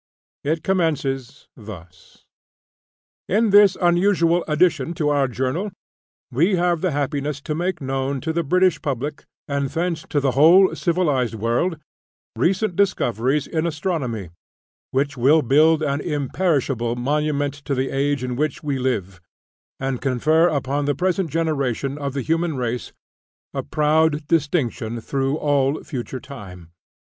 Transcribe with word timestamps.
It 0.43 0.63
commences 0.63 1.47
thus: 1.55 2.25
"In 3.29 3.51
this 3.51 3.77
unusual 3.79 4.43
addition 4.47 4.95
to 4.95 5.09
our 5.09 5.27
Journal, 5.27 5.69
we 6.31 6.55
have 6.55 6.81
the 6.81 6.89
happiness 6.89 7.39
to 7.41 7.53
make 7.53 7.79
known 7.81 8.19
to 8.21 8.33
the 8.33 8.41
British 8.43 8.81
public, 8.81 9.25
and 9.47 9.69
thence 9.69 10.03
to 10.09 10.19
the 10.19 10.31
whole 10.31 10.73
civilized 10.73 11.35
world, 11.35 11.77
recent 12.35 12.75
discoveries 12.75 13.45
in 13.45 13.67
Astronomy, 13.67 14.31
which 14.89 15.17
will 15.17 15.43
build 15.43 15.83
an 15.83 16.01
imperishable 16.01 16.95
monument 16.95 17.53
to 17.65 17.75
the 17.75 17.91
age 17.91 18.23
in 18.23 18.35
which 18.35 18.63
we 18.63 18.79
live, 18.79 19.21
and 19.79 20.01
confer 20.01 20.47
upon 20.47 20.85
the 20.85 20.95
present 20.95 21.29
generation 21.29 21.99
of 21.99 22.13
the 22.15 22.23
human 22.23 22.55
race 22.57 22.91
a 23.53 23.61
proud 23.61 24.25
distinction 24.25 24.99
through 24.99 25.37
all 25.37 25.83
future 25.83 26.19
time. 26.19 26.71